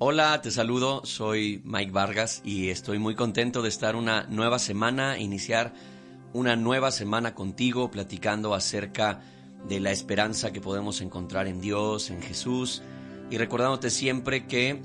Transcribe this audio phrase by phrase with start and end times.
[0.00, 5.18] Hola, te saludo, soy Mike Vargas y estoy muy contento de estar una nueva semana,
[5.18, 5.74] iniciar
[6.32, 9.20] una nueva semana contigo platicando acerca
[9.68, 12.80] de la esperanza que podemos encontrar en Dios, en Jesús
[13.28, 14.80] y recordándote siempre que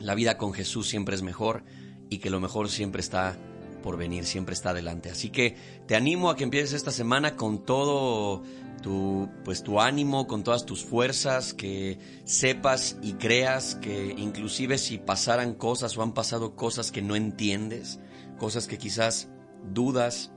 [0.00, 1.62] la vida con Jesús siempre es mejor
[2.08, 3.36] y que lo mejor siempre está
[3.80, 5.10] por venir, siempre está adelante.
[5.10, 5.56] Así que
[5.86, 8.42] te animo a que empieces esta semana con todo
[8.82, 14.98] tu, pues, tu ánimo, con todas tus fuerzas, que sepas y creas que inclusive si
[14.98, 18.00] pasaran cosas o han pasado cosas que no entiendes,
[18.38, 19.28] cosas que quizás
[19.72, 20.32] dudas,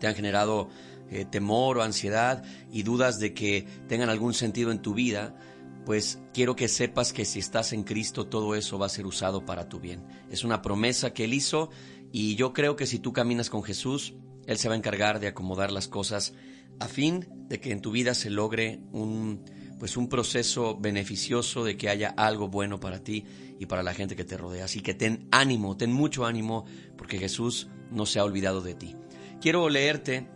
[0.00, 0.68] te han generado
[1.10, 2.42] eh, temor o ansiedad
[2.72, 5.36] y dudas de que tengan algún sentido en tu vida,
[5.84, 9.44] pues quiero que sepas que si estás en Cristo todo eso va a ser usado
[9.44, 10.02] para tu bien.
[10.30, 11.70] Es una promesa que Él hizo
[12.16, 14.14] y yo creo que si tú caminas con Jesús,
[14.46, 16.32] Él se va a encargar de acomodar las cosas
[16.78, 19.42] a fin de que en tu vida se logre un
[19.80, 23.24] pues un proceso beneficioso de que haya algo bueno para ti
[23.58, 24.66] y para la gente que te rodea.
[24.66, 28.94] Así que ten ánimo, ten mucho ánimo porque Jesús no se ha olvidado de ti.
[29.40, 30.28] Quiero leerte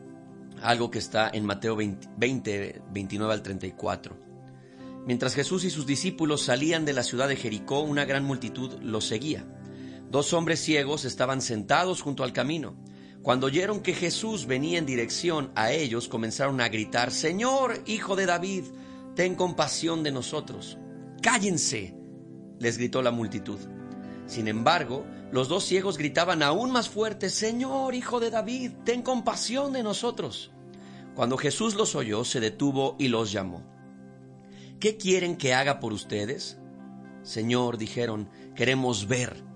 [0.60, 4.18] algo que está en Mateo 20, 20 29 al 34.
[5.06, 9.04] Mientras Jesús y sus discípulos salían de la ciudad de Jericó, una gran multitud los
[9.04, 9.46] seguía.
[10.10, 12.76] Dos hombres ciegos estaban sentados junto al camino.
[13.22, 18.24] Cuando oyeron que Jesús venía en dirección a ellos, comenzaron a gritar, Señor, hijo de
[18.24, 18.64] David,
[19.14, 20.78] ten compasión de nosotros.
[21.20, 21.94] Cállense,
[22.58, 23.58] les gritó la multitud.
[24.26, 29.72] Sin embargo, los dos ciegos gritaban aún más fuerte, Señor, hijo de David, ten compasión
[29.72, 30.52] de nosotros.
[31.14, 33.62] Cuando Jesús los oyó, se detuvo y los llamó.
[34.80, 36.58] ¿Qué quieren que haga por ustedes?
[37.22, 39.47] Señor, dijeron, queremos ver.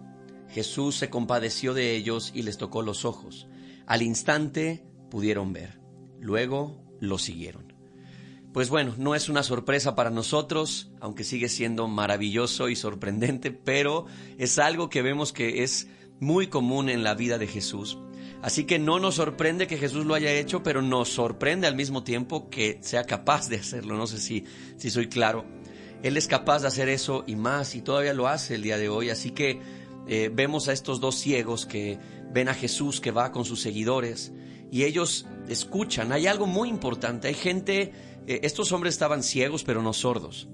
[0.53, 3.49] Jesús se compadeció de ellos y les tocó los ojos.
[3.87, 5.81] Al instante pudieron ver.
[6.21, 7.73] Luego lo siguieron.
[8.53, 14.05] Pues bueno, no es una sorpresa para nosotros, aunque sigue siendo maravilloso y sorprendente, pero
[14.37, 15.89] es algo que vemos que es
[16.21, 17.99] muy común en la vida de Jesús.
[18.43, 22.05] Así que no nos sorprende que Jesús lo haya hecho, pero nos sorprende al mismo
[22.05, 23.97] tiempo que sea capaz de hacerlo.
[23.97, 24.45] No sé si,
[24.77, 25.47] si soy claro.
[26.03, 28.89] Él es capaz de hacer eso y más, y todavía lo hace el día de
[28.89, 29.11] hoy.
[29.11, 29.61] Así que
[30.07, 31.99] eh, vemos a estos dos ciegos que
[32.33, 34.33] ven a Jesús que va con sus seguidores
[34.71, 36.13] y ellos escuchan.
[36.13, 37.29] Hay algo muy importante.
[37.29, 37.93] Hay gente,
[38.27, 40.49] eh, estos hombres estaban ciegos pero no sordos.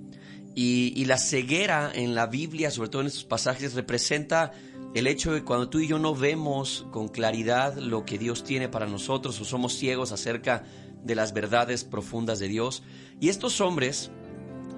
[0.55, 4.53] Y, y, la ceguera en la Biblia, sobre todo en estos pasajes, representa
[4.95, 8.69] el hecho de cuando tú y yo no vemos con claridad lo que Dios tiene
[8.69, 10.65] para nosotros o somos ciegos acerca
[11.05, 12.83] de las verdades profundas de Dios.
[13.21, 14.11] Y estos hombres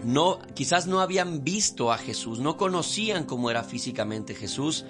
[0.04, 4.84] no, quizás no habían visto a Jesús, no conocían cómo era físicamente Jesús,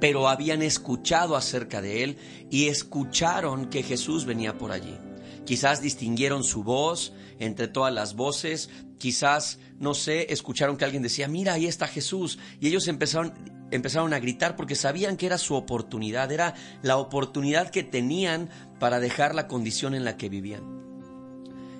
[0.00, 2.18] pero habían escuchado acerca de él
[2.50, 4.96] y escucharon que Jesús venía por allí.
[5.44, 11.28] Quizás distinguieron su voz entre todas las voces, quizás, no sé, escucharon que alguien decía,
[11.28, 13.34] mira, ahí está Jesús, y ellos empezaron,
[13.70, 18.48] empezaron a gritar porque sabían que era su oportunidad, era la oportunidad que tenían
[18.78, 20.83] para dejar la condición en la que vivían.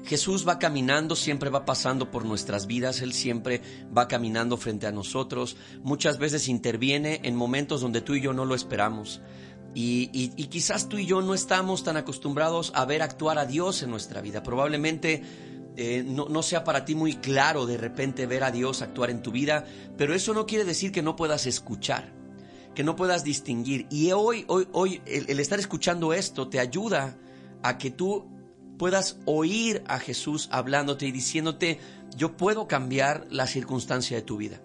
[0.05, 3.63] Jesús va caminando, siempre va pasando por nuestras vidas, Él siempre
[3.97, 8.45] va caminando frente a nosotros, muchas veces interviene en momentos donde tú y yo no
[8.45, 9.23] lo esperamos.
[9.75, 13.91] Y, quizás tú y yo no estamos tan acostumbrados a ver actuar a Dios en
[13.91, 14.43] nuestra vida.
[14.43, 15.23] Probablemente
[15.77, 19.21] eh, no, no, sea para ti muy claro de repente ver a Dios actuar en
[19.21, 19.65] tu vida,
[19.97, 22.13] pero eso no quiere decir que no puedas escuchar,
[22.77, 23.87] que no puedas distinguir.
[23.91, 27.19] Y hoy, hoy, hoy el estar escuchando esto te ayuda
[27.65, 28.34] a que tú
[28.79, 31.79] puedas oír a Jesús hablándote y diciéndote,
[32.17, 34.61] yo puedo cambiar la circunstancia de tu vida.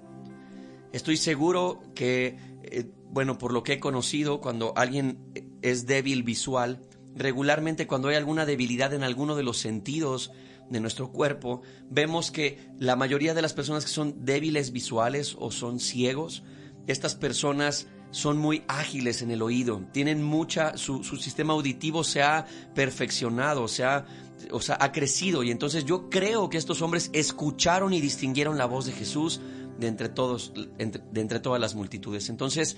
[0.91, 5.19] Estoy seguro que, eh, bueno, por lo que he conocido, cuando alguien
[5.61, 6.81] es débil visual,
[7.15, 10.31] regularmente cuando hay alguna debilidad en alguno de los sentidos
[10.69, 15.51] de nuestro cuerpo, vemos que la mayoría de las personas que son débiles visuales o
[15.51, 16.43] son ciegos,
[16.87, 22.45] estas personas son muy ágiles en el oído, tienen mucha, su, sistema auditivo se ha
[22.73, 24.05] perfeccionado, se ha,
[24.51, 28.65] o sea, ha crecido y entonces yo creo que estos hombres escucharon y distinguieron la
[28.65, 29.41] voz de Jesús
[29.79, 32.29] de entre todos, de entre todas las multitudes.
[32.29, 32.77] Entonces,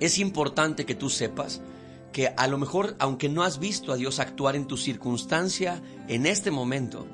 [0.00, 1.62] es importante que tú sepas
[2.12, 6.26] que a lo mejor, aunque no has visto a Dios actuar en tu circunstancia en
[6.26, 7.06] este momento,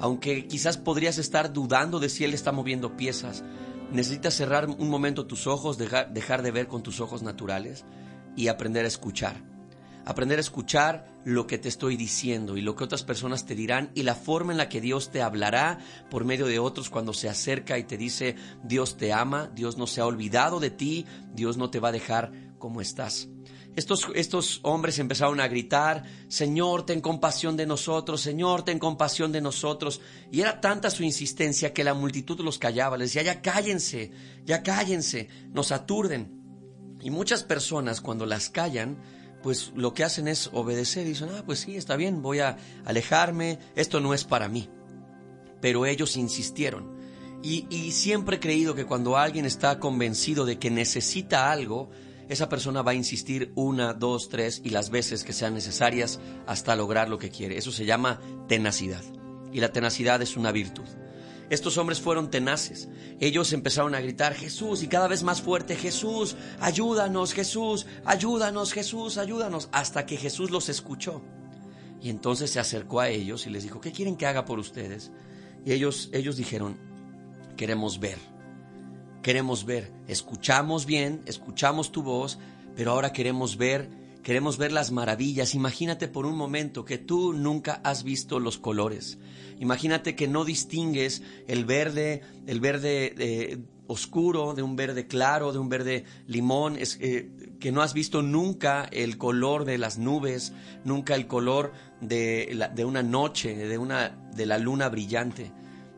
[0.00, 3.44] aunque quizás podrías estar dudando de si Él está moviendo piezas,
[3.92, 7.84] Necesitas cerrar un momento tus ojos, dejar, dejar de ver con tus ojos naturales
[8.36, 9.42] y aprender a escuchar.
[10.04, 13.90] Aprender a escuchar lo que te estoy diciendo y lo que otras personas te dirán
[13.94, 15.78] y la forma en la que Dios te hablará
[16.10, 19.86] por medio de otros cuando se acerca y te dice Dios te ama, Dios no
[19.86, 23.28] se ha olvidado de ti, Dios no te va a dejar como estás.
[23.78, 29.40] Estos, estos hombres empezaron a gritar, Señor, ten compasión de nosotros, Señor, ten compasión de
[29.40, 30.00] nosotros.
[30.30, 34.10] Y era tanta su insistencia que la multitud los callaba, les decía, ya cállense,
[34.44, 36.96] ya cállense, nos aturden.
[37.00, 38.98] Y muchas personas cuando las callan,
[39.42, 42.56] pues lo que hacen es obedecer y dicen, ah, pues sí, está bien, voy a
[42.84, 44.68] alejarme, esto no es para mí.
[45.60, 46.98] Pero ellos insistieron.
[47.42, 51.90] Y, y siempre he creído que cuando alguien está convencido de que necesita algo,
[52.28, 56.76] esa persona va a insistir una, dos, tres y las veces que sean necesarias hasta
[56.76, 57.56] lograr lo que quiere.
[57.56, 59.02] Eso se llama tenacidad.
[59.52, 60.84] Y la tenacidad es una virtud.
[61.48, 62.90] Estos hombres fueron tenaces.
[63.20, 69.16] Ellos empezaron a gritar Jesús y cada vez más fuerte, Jesús, ayúdanos, Jesús, ayúdanos, Jesús,
[69.16, 71.22] ayúdanos, hasta que Jesús los escuchó.
[72.02, 75.10] Y entonces se acercó a ellos y les dijo, ¿qué quieren que haga por ustedes?
[75.64, 76.76] Y ellos, ellos dijeron,
[77.56, 78.37] queremos ver
[79.22, 79.92] queremos ver.
[80.06, 82.38] Escuchamos bien, escuchamos tu voz,
[82.76, 83.90] pero ahora queremos ver,
[84.22, 85.54] queremos ver las maravillas.
[85.54, 89.18] Imagínate por un momento que tú nunca has visto los colores.
[89.58, 95.58] Imagínate que no distingues el verde, el verde eh, oscuro de un verde claro, de
[95.58, 100.52] un verde limón, eh, que no has visto nunca el color de las nubes,
[100.84, 105.50] nunca el color de, de una noche, de, una, de la luna brillante.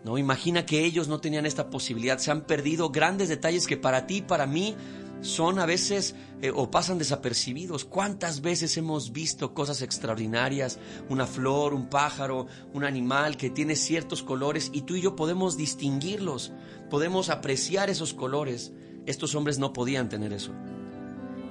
[0.05, 0.19] ¿No?
[0.19, 4.23] Imagina que ellos no tenían esta posibilidad, se han perdido grandes detalles que para ti,
[4.23, 4.75] para mí,
[5.23, 7.85] son a veces eh, o pasan desapercibidos.
[7.85, 10.79] ¿Cuántas veces hemos visto cosas extraordinarias?
[11.09, 15.57] Una flor, un pájaro, un animal que tiene ciertos colores y tú y yo podemos
[15.57, 16.53] distinguirlos,
[16.89, 18.73] podemos apreciar esos colores.
[19.07, 20.53] Estos hombres no podían tener eso.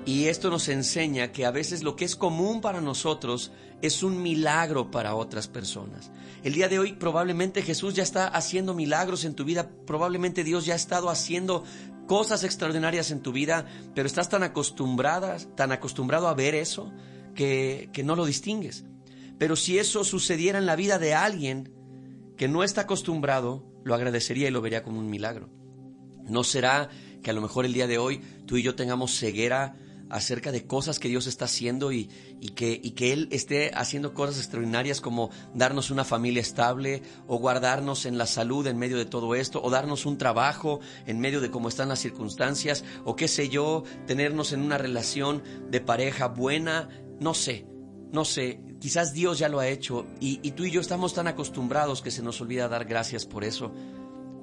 [0.09, 3.51] Y esto nos enseña que a veces lo que es común para nosotros
[3.83, 6.09] es un milagro para otras personas.
[6.44, 10.65] El día de hoy probablemente Jesús ya está haciendo milagros en tu vida, probablemente Dios
[10.65, 11.63] ya ha estado haciendo
[12.07, 16.91] cosas extraordinarias en tu vida, pero estás tan acostumbradas, tan acostumbrado a ver eso
[17.35, 18.85] que, que no lo distingues.
[19.38, 21.71] Pero si eso sucediera en la vida de alguien
[22.35, 25.51] que no está acostumbrado, lo agradecería y lo vería como un milagro.
[26.23, 26.89] ¿No será
[27.21, 29.75] que a lo mejor el día de hoy tú y yo tengamos ceguera
[30.09, 32.06] acerca de cosas que Dios está haciendo y,
[32.56, 38.06] que, y que Él esté haciendo cosas extraordinarias como darnos una familia estable o guardarnos
[38.06, 41.51] en la salud en medio de todo esto o darnos un trabajo en medio de
[41.51, 46.89] cómo están las circunstancias o qué sé yo, tenernos en una relación de pareja buena,
[47.19, 47.67] no sé,
[48.11, 52.01] no sé, quizás Dios ya lo ha hecho y tú y yo estamos tan acostumbrados
[52.01, 53.71] que se nos olvida dar gracias por eso.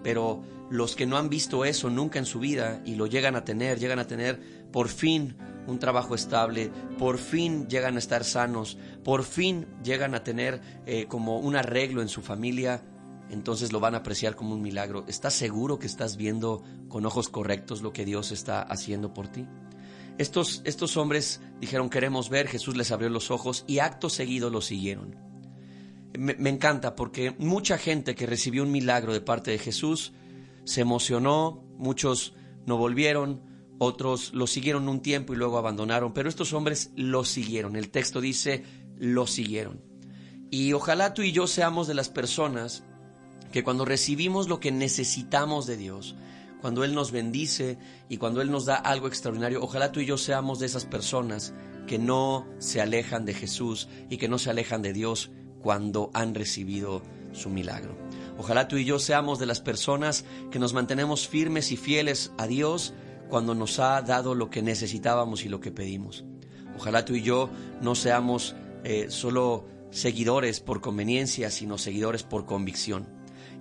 [0.06, 3.44] Pero los que no han visto eso nunca en su vida y lo llegan a
[3.44, 4.40] tener, llegan a tener
[4.70, 5.36] por fin
[5.66, 11.06] un trabajo estable, por fin llegan a estar sanos, por fin llegan a tener eh,
[11.06, 12.82] como un arreglo en su familia,
[13.30, 15.04] entonces lo van a apreciar como un milagro.
[15.08, 19.46] ¿Estás seguro que estás viendo con ojos correctos lo que Dios está haciendo por ti?
[20.18, 24.60] Estos, estos hombres dijeron queremos ver, Jesús les abrió los ojos y acto seguido lo
[24.60, 25.16] siguieron.
[26.18, 30.14] Me, me encanta porque mucha gente que recibió un milagro de parte de Jesús
[30.64, 32.34] se emocionó, muchos
[32.64, 33.42] no volvieron,
[33.78, 37.76] otros lo siguieron un tiempo y luego abandonaron, pero estos hombres lo siguieron.
[37.76, 38.64] El texto dice,
[38.98, 39.80] lo siguieron.
[40.50, 42.84] Y ojalá tú y yo seamos de las personas
[43.52, 46.14] que cuando recibimos lo que necesitamos de Dios,
[46.60, 47.78] cuando Él nos bendice
[48.08, 51.52] y cuando Él nos da algo extraordinario, ojalá tú y yo seamos de esas personas
[51.86, 55.30] que no se alejan de Jesús y que no se alejan de Dios
[55.60, 57.02] cuando han recibido
[57.32, 57.96] su milagro.
[58.38, 62.46] Ojalá tú y yo seamos de las personas que nos mantenemos firmes y fieles a
[62.46, 62.94] Dios
[63.28, 66.24] cuando nos ha dado lo que necesitábamos y lo que pedimos.
[66.76, 68.54] Ojalá tú y yo no seamos
[68.84, 73.08] eh, solo seguidores por conveniencia, sino seguidores por convicción.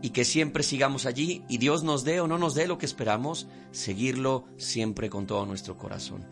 [0.02, 2.86] Y que siempre sigamos allí y Dios nos dé o no nos dé lo que
[2.86, 6.26] esperamos, seguirlo siempre con todo nuestro corazón.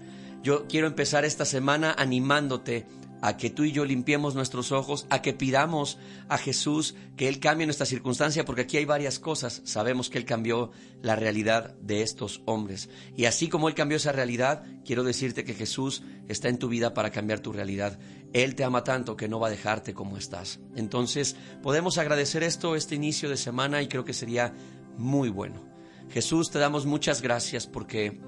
[0.43, 2.85] Yo quiero empezar esta semana animándote
[3.23, 7.39] a que tú y yo limpiemos nuestros ojos, a que pidamos a Jesús que Él
[7.39, 9.61] cambie nuestra circunstancia, porque aquí hay varias cosas.
[9.63, 12.89] Sabemos que Él cambió la realidad de estos hombres.
[13.15, 16.93] Y así como Él cambió esa realidad, quiero decirte que Jesús está en tu vida
[16.93, 17.97] para cambiar tu realidad.
[18.33, 20.59] Él te ama tanto que no va a dejarte como estás.
[20.75, 24.53] Entonces, podemos agradecer esto, este inicio de semana, y creo que sería
[24.97, 25.65] muy bueno.
[26.09, 28.19] Jesús, te damos muchas gracias porque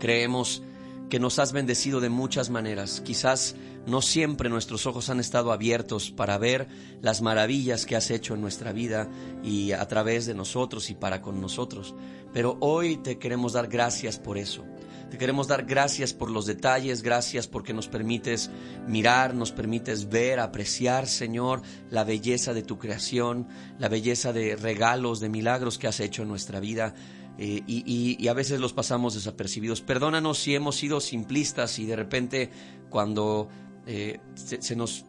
[0.00, 0.62] creemos
[1.08, 3.00] que nos has bendecido de muchas maneras.
[3.00, 3.56] Quizás
[3.86, 6.66] no siempre nuestros ojos han estado abiertos para ver
[7.00, 9.08] las maravillas que has hecho en nuestra vida
[9.42, 11.94] y a través de nosotros y para con nosotros.
[12.32, 14.64] Pero hoy te queremos dar gracias por eso.
[15.10, 18.50] Te queremos dar gracias por los detalles, gracias porque nos permites
[18.88, 23.46] mirar, nos permites ver, apreciar, Señor, la belleza de tu creación,
[23.78, 26.94] la belleza de regalos, de milagros que has hecho en nuestra vida.
[27.38, 29.80] Eh, y, a veces los pasamos desapercibidos.
[29.80, 32.50] Perdónanos si hemos sido simplistas y de repente
[32.90, 33.48] cuando
[33.86, 35.04] eh, se, nos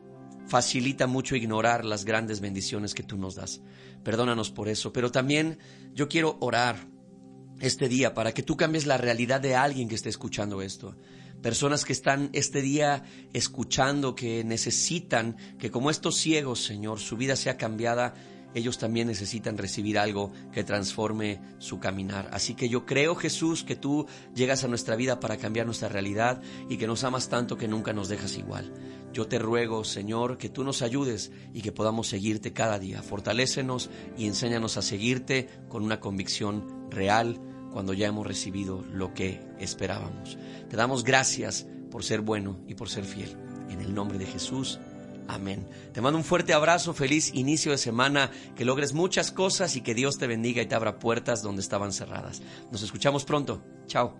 [0.48, 3.62] facilita mucho ignorar las grandes bendiciones que tú nos das.
[4.04, 5.60] Perdónanos por eso, pero también
[5.94, 6.88] yo quiero orar
[7.60, 10.96] este día para que tú cambies la realidad de alguien que esté escuchando esto.
[11.42, 13.04] Personas que están este día
[13.34, 18.16] escuchando, que necesitan que como estos ciegos, Señor, su vida sea cambiada,
[18.56, 22.30] ellos también necesitan recibir algo que transforme su caminar.
[22.32, 26.42] Así que yo creo, Jesús, que tú llegas a nuestra vida para cambiar nuestra realidad
[26.70, 28.74] y que nos amas tanto que nunca nos dejas igual.
[29.12, 33.04] Yo te ruego, Señor, que tú nos ayudes y que podamos seguirte cada día.
[33.04, 37.40] Fortalécenos y enséñanos a seguirte con una convicción real
[37.72, 40.38] cuando ya hemos recibido lo que esperábamos.
[40.70, 43.36] Te damos gracias por ser bueno y por ser fiel.
[43.70, 44.80] En el nombre de Jesús.
[45.28, 45.68] Amén.
[45.92, 49.96] Te mando un fuerte abrazo, feliz inicio de semana, que logres muchas cosas y que
[49.96, 52.42] Dios te bendiga y te abra puertas donde estaban cerradas.
[52.72, 53.64] Nos escuchamos pronto.
[53.88, 54.16] Chao.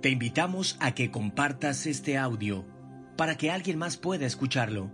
[0.00, 2.64] Te invitamos a que compartas este audio
[3.16, 4.92] para que alguien más pueda escucharlo.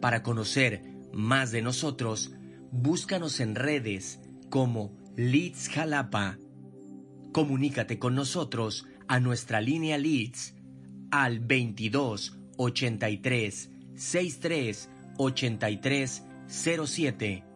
[0.00, 0.82] Para conocer
[1.12, 2.32] más de nosotros,
[2.70, 6.38] búscanos en redes como Leeds Jalapa.
[7.32, 10.54] Comunícate con nosotros a nuestra línea Leeds
[11.10, 14.88] al 22 83 63
[15.18, 17.47] 83 07